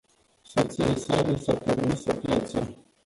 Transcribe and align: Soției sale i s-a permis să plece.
Soției 0.41 0.97
sale 0.97 1.31
i 1.31 1.37
s-a 1.39 1.53
permis 1.53 2.01
să 2.01 2.13
plece. 2.13 2.75